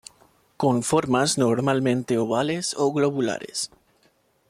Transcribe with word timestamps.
Con 0.57 0.81
formas 0.81 1.37
normalmente 1.37 2.17
ovales 2.17 2.73
o 2.75 2.91
globulares. 2.91 3.69